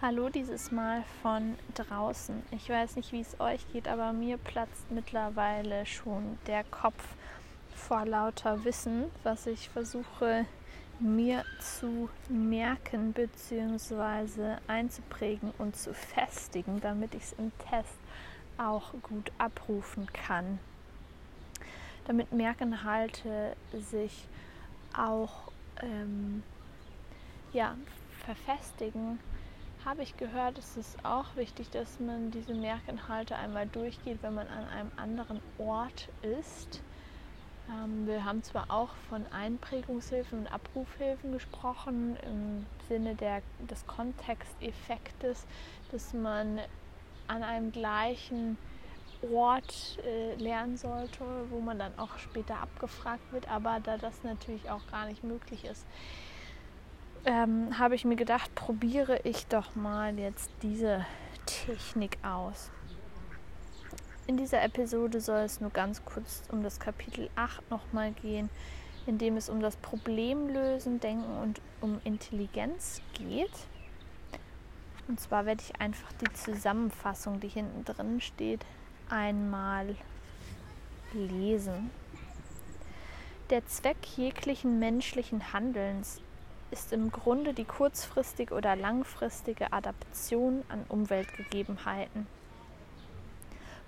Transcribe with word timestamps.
Hallo 0.00 0.28
dieses 0.28 0.70
Mal 0.70 1.02
von 1.22 1.56
draußen. 1.74 2.44
Ich 2.52 2.68
weiß 2.68 2.94
nicht, 2.94 3.10
wie 3.10 3.20
es 3.20 3.40
euch 3.40 3.66
geht, 3.72 3.88
aber 3.88 4.12
mir 4.12 4.38
platzt 4.38 4.88
mittlerweile 4.92 5.86
schon 5.86 6.38
der 6.46 6.62
Kopf 6.62 7.02
vor 7.74 8.06
lauter 8.06 8.64
Wissen, 8.64 9.06
was 9.24 9.48
ich 9.48 9.68
versuche 9.70 10.46
mir 11.00 11.44
zu 11.58 12.08
merken 12.28 13.12
bzw. 13.12 14.58
einzuprägen 14.68 15.52
und 15.58 15.74
zu 15.74 15.92
festigen, 15.92 16.80
damit 16.80 17.16
ich 17.16 17.24
es 17.24 17.32
im 17.32 17.50
Test 17.68 17.98
auch 18.56 18.92
gut 19.02 19.32
abrufen 19.38 20.06
kann. 20.12 20.60
Damit 22.06 22.32
Merkenhalte 22.32 23.56
sich 23.72 24.28
auch 24.96 25.50
ähm, 25.82 26.44
ja, 27.52 27.74
verfestigen 28.24 29.18
habe 29.84 30.02
ich 30.02 30.16
gehört, 30.16 30.58
es 30.58 30.76
ist 30.76 31.04
auch 31.04 31.36
wichtig, 31.36 31.70
dass 31.70 32.00
man 32.00 32.30
diese 32.30 32.54
Merkinhalte 32.54 33.36
einmal 33.36 33.66
durchgeht, 33.66 34.18
wenn 34.22 34.34
man 34.34 34.48
an 34.48 34.64
einem 34.68 34.90
anderen 34.96 35.40
Ort 35.58 36.08
ist. 36.22 36.82
Ähm, 37.70 38.06
wir 38.06 38.24
haben 38.24 38.42
zwar 38.42 38.70
auch 38.70 38.90
von 39.08 39.26
Einprägungshilfen 39.32 40.40
und 40.40 40.52
Abrufhilfen 40.52 41.32
gesprochen, 41.32 42.16
im 42.22 42.66
Sinne 42.88 43.14
der, 43.14 43.42
des 43.70 43.86
Kontexteffektes, 43.86 45.46
dass 45.92 46.12
man 46.12 46.60
an 47.28 47.42
einem 47.42 47.72
gleichen 47.72 48.56
Ort 49.32 49.98
äh, 50.04 50.34
lernen 50.36 50.76
sollte, 50.76 51.24
wo 51.50 51.60
man 51.60 51.78
dann 51.78 51.98
auch 51.98 52.18
später 52.18 52.60
abgefragt 52.60 53.32
wird, 53.32 53.50
aber 53.50 53.80
da 53.80 53.98
das 53.98 54.22
natürlich 54.22 54.70
auch 54.70 54.86
gar 54.90 55.06
nicht 55.06 55.24
möglich 55.24 55.64
ist, 55.64 55.84
ähm, 57.24 57.78
habe 57.78 57.94
ich 57.94 58.04
mir 58.04 58.16
gedacht, 58.16 58.54
probiere 58.54 59.20
ich 59.24 59.46
doch 59.46 59.74
mal 59.74 60.18
jetzt 60.18 60.50
diese 60.62 61.04
Technik 61.46 62.18
aus. 62.22 62.70
In 64.26 64.36
dieser 64.36 64.62
Episode 64.62 65.20
soll 65.20 65.40
es 65.40 65.60
nur 65.60 65.70
ganz 65.70 66.04
kurz 66.04 66.42
um 66.50 66.62
das 66.62 66.78
Kapitel 66.78 67.30
8 67.34 67.70
nochmal 67.70 68.12
gehen, 68.12 68.50
in 69.06 69.16
dem 69.16 69.38
es 69.38 69.48
um 69.48 69.60
das 69.60 69.76
Problemlösen, 69.76 71.00
Denken 71.00 71.38
und 71.38 71.62
um 71.80 71.98
Intelligenz 72.04 73.00
geht. 73.14 73.50
Und 75.08 75.18
zwar 75.18 75.46
werde 75.46 75.62
ich 75.66 75.80
einfach 75.80 76.12
die 76.12 76.30
Zusammenfassung, 76.34 77.40
die 77.40 77.48
hinten 77.48 77.86
drin 77.86 78.20
steht, 78.20 78.66
einmal 79.08 79.96
lesen. 81.14 81.90
Der 83.48 83.66
Zweck 83.66 83.96
jeglichen 84.18 84.78
menschlichen 84.78 85.54
Handelns 85.54 86.20
ist 86.70 86.92
im 86.92 87.10
Grunde 87.10 87.54
die 87.54 87.64
kurzfristige 87.64 88.54
oder 88.54 88.76
langfristige 88.76 89.72
Adaption 89.72 90.62
an 90.68 90.84
Umweltgegebenheiten. 90.88 92.26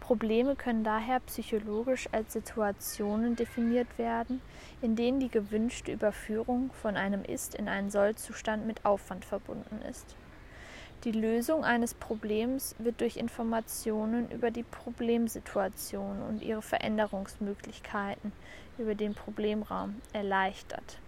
Probleme 0.00 0.56
können 0.56 0.84
daher 0.84 1.20
psychologisch 1.20 2.08
als 2.12 2.32
Situationen 2.32 3.36
definiert 3.36 3.98
werden, 3.98 4.40
in 4.80 4.96
denen 4.96 5.20
die 5.20 5.28
gewünschte 5.28 5.92
Überführung 5.92 6.70
von 6.72 6.96
einem 6.96 7.24
Ist 7.24 7.54
in 7.54 7.68
einen 7.68 7.90
Soll-Zustand 7.90 8.66
mit 8.66 8.86
Aufwand 8.86 9.26
verbunden 9.26 9.82
ist. 9.82 10.16
Die 11.04 11.12
Lösung 11.12 11.64
eines 11.64 11.94
Problems 11.94 12.74
wird 12.78 13.02
durch 13.02 13.18
Informationen 13.18 14.30
über 14.30 14.50
die 14.50 14.62
Problemsituation 14.62 16.22
und 16.22 16.42
ihre 16.42 16.62
Veränderungsmöglichkeiten 16.62 18.32
über 18.78 18.94
den 18.94 19.14
Problemraum 19.14 20.00
erleichtert. 20.12 20.98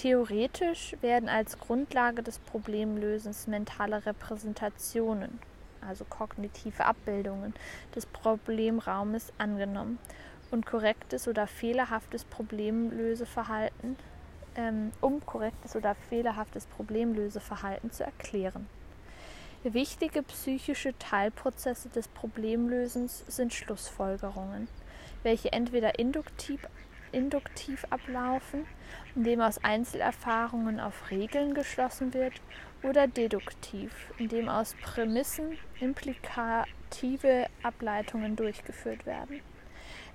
Theoretisch 0.00 0.94
werden 1.00 1.28
als 1.28 1.58
Grundlage 1.58 2.22
des 2.22 2.38
Problemlösens 2.38 3.48
mentale 3.48 4.06
Repräsentationen, 4.06 5.40
also 5.80 6.04
kognitive 6.04 6.84
Abbildungen 6.84 7.52
des 7.96 8.06
Problemraumes 8.06 9.32
angenommen 9.38 9.98
und 10.52 10.66
korrektes 10.66 11.26
oder 11.26 11.48
fehlerhaftes 11.48 12.24
Problemlöseverhalten, 12.24 13.96
ähm, 14.54 14.92
um 15.00 15.26
korrektes 15.26 15.74
oder 15.74 15.96
fehlerhaftes 16.08 16.66
Problemlöseverhalten 16.66 17.90
zu 17.90 18.04
erklären. 18.04 18.68
Wichtige 19.64 20.22
psychische 20.22 20.96
Teilprozesse 21.00 21.88
des 21.88 22.06
Problemlösens 22.06 23.24
sind 23.26 23.52
Schlussfolgerungen, 23.52 24.68
welche 25.24 25.52
entweder 25.52 25.98
induktiv 25.98 26.68
induktiv 27.12 27.86
ablaufen, 27.90 28.66
indem 29.14 29.40
aus 29.40 29.62
Einzelerfahrungen 29.62 30.80
auf 30.80 31.10
Regeln 31.10 31.54
geschlossen 31.54 32.14
wird, 32.14 32.34
oder 32.82 33.08
deduktiv, 33.08 33.92
indem 34.18 34.48
aus 34.48 34.74
Prämissen 34.82 35.58
implikative 35.80 37.46
Ableitungen 37.62 38.36
durchgeführt 38.36 39.04
werden. 39.06 39.40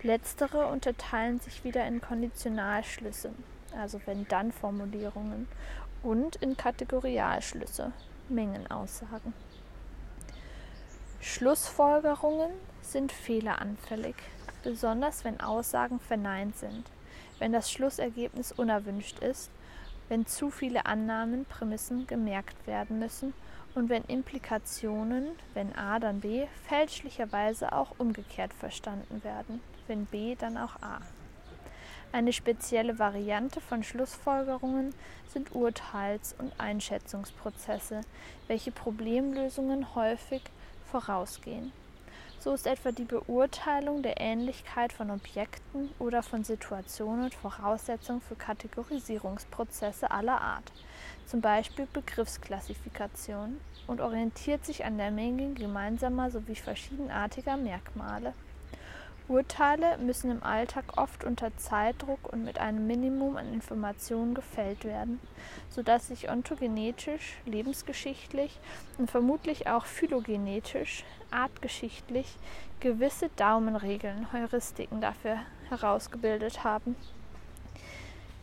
Letztere 0.01 0.67
unterteilen 0.67 1.39
sich 1.39 1.63
wieder 1.63 1.85
in 1.85 2.01
Konditionalschlüsse, 2.01 3.33
also 3.77 3.99
Wenn-Dann-Formulierungen, 4.05 5.47
und 6.03 6.35
in 6.37 6.57
Kategorialschlüsse, 6.57 7.93
Mengenaussagen. 8.27 9.33
Schlussfolgerungen 11.21 12.51
sind 12.81 13.13
fehleranfällig 13.13 14.15
besonders 14.63 15.24
wenn 15.24 15.40
Aussagen 15.40 16.00
verneint 16.00 16.57
sind, 16.57 16.90
wenn 17.40 17.51
das 17.51 17.72
Schlussergebnis 17.72 18.51
unerwünscht 18.51 19.19
ist, 19.19 19.51
wenn 20.09 20.25
zu 20.25 20.50
viele 20.50 20.85
Annahmen, 20.85 21.46
Prämissen 21.46 22.07
gemerkt 22.07 22.68
werden 22.68 23.00
müssen 23.00 23.34
und 23.75 23.90
wenn 23.90 24.03
Implikationen, 24.06 25.28
wenn 25.53 25.75
A 25.75 26.00
dann 26.00 26.22
B, 26.22 26.46
fälschlicherweise 26.68 27.74
auch 27.74 27.96
umgekehrt 27.97 28.53
verstanden 28.53 29.24
werden, 29.24 29.62
wenn 29.88 30.06
B 30.06 30.35
dann 30.35 30.57
auch 30.57 30.75
A. 30.81 31.00
Eine 32.12 32.31
spezielle 32.31 33.00
Variante 33.00 33.59
von 33.59 33.84
Schlussfolgerungen 33.84 34.94
sind 35.28 35.56
Urteils- 35.56 36.35
und 36.38 36.53
Einschätzungsprozesse, 36.59 38.01
welche 38.47 38.72
Problemlösungen 38.72 39.95
häufig 39.95 40.44
vorausgehen. 40.91 41.72
So 42.43 42.53
ist 42.53 42.67
etwa 42.67 42.91
die 42.91 43.05
Beurteilung 43.05 44.03
der 44.03 44.19
Ähnlichkeit 44.19 44.91
von 44.91 45.11
Objekten 45.11 45.89
oder 45.97 46.21
von 46.21 46.43
Situationen 46.43 47.31
Voraussetzung 47.31 48.19
für 48.19 48.35
Kategorisierungsprozesse 48.35 50.11
aller 50.11 50.41
Art, 50.41 50.69
zum 51.25 51.39
Beispiel 51.39 51.87
Begriffsklassifikation, 51.93 53.61
und 53.87 54.01
orientiert 54.01 54.65
sich 54.65 54.83
an 54.83 54.97
der 54.97 55.11
Menge 55.11 55.53
gemeinsamer 55.53 56.31
sowie 56.31 56.55
verschiedenartiger 56.55 57.55
Merkmale. 57.55 58.33
Urteile 59.29 59.97
müssen 60.00 60.31
im 60.31 60.44
Alltag 60.44 60.97
oft 60.97 61.23
unter 61.23 61.56
Zeitdruck 61.56 62.31
und 62.34 62.44
mit 62.44 62.59
einem 62.59 62.88
Minimum 62.88 63.38
an 63.38 63.53
Informationen 63.53 64.34
gefällt 64.34 64.84
werden, 64.84 65.22
sodass 65.69 66.07
sich 66.07 66.29
ontogenetisch, 66.29 67.38
lebensgeschichtlich 67.45 68.59
und 68.97 69.09
vermutlich 69.09 69.67
auch 69.67 69.85
phylogenetisch, 69.85 71.06
artgeschichtlich 71.31 72.35
gewisse 72.81 73.29
Daumenregeln, 73.38 74.33
Heuristiken 74.33 75.00
dafür 75.00 75.38
herausgebildet 75.69 76.66
haben, 76.66 76.97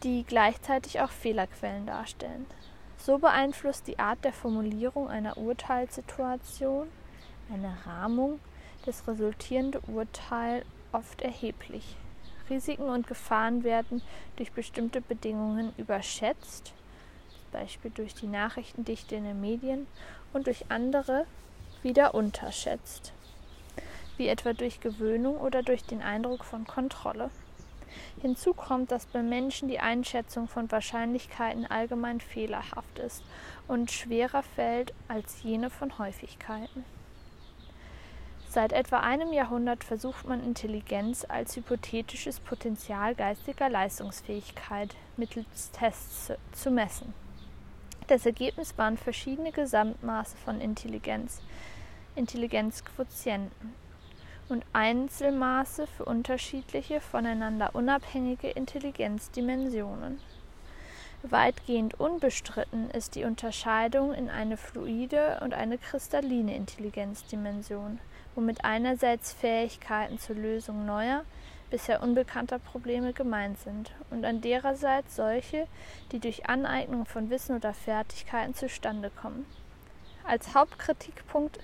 die 0.02 0.24
gleichzeitig 0.24 1.00
auch 1.00 1.10
Fehlerquellen 1.10 1.84
darstellen. 1.84 2.46
So 2.96 3.18
beeinflusst 3.18 3.86
die 3.86 3.98
Art 3.98 4.24
der 4.24 4.32
Formulierung 4.32 5.08
einer 5.08 5.36
Urteilssituation, 5.36 6.88
eine 7.52 7.76
Rahmung, 7.84 8.40
das 8.84 9.06
resultierende 9.06 9.80
Urteil 9.80 10.64
oft 10.92 11.22
erheblich. 11.22 11.96
Risiken 12.48 12.88
und 12.88 13.06
Gefahren 13.06 13.62
werden 13.62 14.02
durch 14.36 14.52
bestimmte 14.52 15.00
Bedingungen 15.00 15.72
überschätzt, 15.76 16.72
zum 17.28 17.60
Beispiel 17.60 17.90
durch 17.92 18.14
die 18.14 18.26
Nachrichtendichte 18.26 19.14
in 19.14 19.24
den 19.24 19.40
Medien, 19.40 19.86
und 20.32 20.46
durch 20.46 20.66
andere 20.68 21.26
wieder 21.82 22.14
unterschätzt, 22.14 23.12
wie 24.16 24.28
etwa 24.28 24.52
durch 24.52 24.80
Gewöhnung 24.80 25.36
oder 25.38 25.62
durch 25.62 25.84
den 25.84 26.02
Eindruck 26.02 26.44
von 26.44 26.66
Kontrolle. 26.66 27.30
Hinzu 28.20 28.54
kommt, 28.54 28.92
dass 28.92 29.06
bei 29.06 29.22
Menschen 29.22 29.68
die 29.68 29.80
Einschätzung 29.80 30.46
von 30.46 30.70
Wahrscheinlichkeiten 30.70 31.66
allgemein 31.66 32.20
fehlerhaft 32.20 32.98
ist 32.98 33.22
und 33.66 33.90
schwerer 33.90 34.42
fällt 34.42 34.92
als 35.08 35.42
jene 35.42 35.70
von 35.70 35.98
Häufigkeiten. 35.98 36.84
Seit 38.52 38.72
etwa 38.72 38.98
einem 38.98 39.32
Jahrhundert 39.32 39.84
versucht 39.84 40.26
man 40.26 40.42
Intelligenz 40.42 41.24
als 41.28 41.54
hypothetisches 41.54 42.40
Potenzial 42.40 43.14
geistiger 43.14 43.68
Leistungsfähigkeit 43.68 44.96
mittels 45.16 45.70
Tests 45.70 46.32
zu 46.50 46.72
messen. 46.72 47.14
Das 48.08 48.26
Ergebnis 48.26 48.76
waren 48.76 48.96
verschiedene 48.96 49.52
Gesamtmaße 49.52 50.36
von 50.36 50.60
Intelligenz, 50.60 51.40
Intelligenzquotienten 52.16 53.72
und 54.48 54.64
Einzelmaße 54.72 55.86
für 55.86 56.06
unterschiedliche, 56.06 57.00
voneinander 57.00 57.76
unabhängige 57.76 58.50
Intelligenzdimensionen. 58.50 60.18
Weitgehend 61.22 62.00
unbestritten 62.00 62.90
ist 62.90 63.14
die 63.14 63.22
Unterscheidung 63.22 64.12
in 64.12 64.28
eine 64.28 64.56
fluide 64.56 65.38
und 65.40 65.54
eine 65.54 65.78
kristalline 65.78 66.56
Intelligenzdimension, 66.56 68.00
womit 68.40 68.64
einerseits 68.64 69.34
Fähigkeiten 69.34 70.18
zur 70.18 70.34
Lösung 70.34 70.86
neuer, 70.86 71.24
bisher 71.68 72.02
unbekannter 72.02 72.58
Probleme 72.58 73.12
gemeint 73.12 73.58
sind 73.58 73.92
und 74.08 74.24
andererseits 74.24 75.14
solche, 75.14 75.66
die 76.10 76.20
durch 76.20 76.48
Aneignung 76.48 77.04
von 77.04 77.28
Wissen 77.28 77.54
oder 77.54 77.74
Fertigkeiten 77.74 78.54
zustande 78.54 79.10
kommen. 79.10 79.44
Als 80.24 80.54
Hauptkritikpunkt 80.54 81.60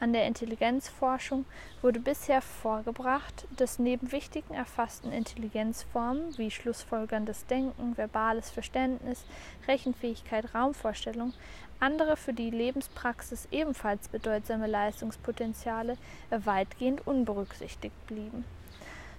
an 0.00 0.12
der 0.12 0.26
Intelligenzforschung 0.26 1.44
wurde 1.82 2.00
bisher 2.00 2.40
vorgebracht, 2.40 3.46
dass 3.56 3.78
neben 3.78 4.10
wichtigen 4.12 4.54
erfassten 4.54 5.12
Intelligenzformen 5.12 6.36
wie 6.38 6.50
schlussfolgerndes 6.50 7.46
Denken, 7.46 7.96
verbales 7.96 8.50
Verständnis, 8.50 9.24
Rechenfähigkeit, 9.68 10.54
Raumvorstellung 10.54 11.34
andere 11.80 12.16
für 12.16 12.34
die 12.34 12.50
Lebenspraxis 12.50 13.48
ebenfalls 13.50 14.08
bedeutsame 14.08 14.66
Leistungspotenziale 14.66 15.96
weitgehend 16.30 17.06
unberücksichtigt 17.06 18.06
blieben. 18.06 18.44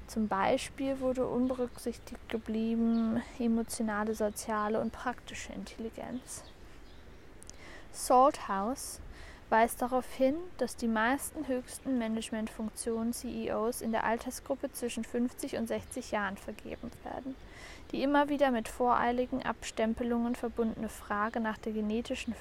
Zum 0.08 0.28
Beispiel 0.28 1.00
wurde 1.00 1.26
unberücksichtigt 1.26 2.30
geblieben 2.30 3.22
emotionale, 3.40 4.14
soziale 4.14 4.80
und 4.80 4.92
praktische 4.92 5.54
Intelligenz. 5.54 6.44
Salthouse 7.92 9.00
weist 9.52 9.82
darauf 9.82 10.10
hin, 10.14 10.36
dass 10.58 10.78
die 10.78 10.88
meisten 10.88 11.46
höchsten 11.48 11.98
Managementfunktionen 11.98 13.12
CEOs 13.12 13.82
in 13.82 13.92
der 13.92 14.06
Altersgruppe 14.06 14.72
zwischen 14.72 15.04
50 15.04 15.58
und 15.58 15.68
60 15.68 16.12
Jahren 16.12 16.38
vergeben 16.38 16.90
werden. 17.04 17.36
Die 17.92 18.02
immer 18.02 18.30
wieder 18.30 18.52
mit 18.52 18.70
voreiligen 18.70 19.44
Abstempelungen 19.44 20.36
verbundene 20.36 20.88
Frage 20.88 21.42
nach 21.42 21.58
der 21.58 21.74
genetischen 21.74 22.34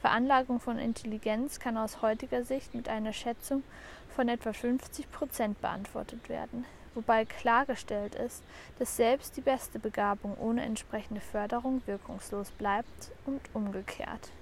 Veranlagung 0.00 0.58
von 0.58 0.78
Intelligenz 0.78 1.60
kann 1.60 1.76
aus 1.76 2.02
heutiger 2.02 2.42
Sicht 2.42 2.74
mit 2.74 2.88
einer 2.88 3.12
Schätzung 3.12 3.62
von 4.08 4.28
etwa 4.28 4.52
50 4.52 5.12
Prozent 5.12 5.60
beantwortet 5.60 6.28
werden, 6.28 6.64
wobei 6.96 7.24
klargestellt 7.24 8.16
ist, 8.16 8.42
dass 8.80 8.96
selbst 8.96 9.36
die 9.36 9.40
beste 9.40 9.78
Begabung 9.78 10.36
ohne 10.40 10.64
entsprechende 10.64 11.20
Förderung 11.20 11.80
wirkungslos 11.86 12.50
bleibt 12.50 13.12
und 13.24 13.40
umgekehrt. 13.54 14.32